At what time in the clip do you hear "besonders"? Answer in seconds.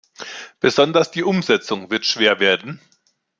0.59-1.11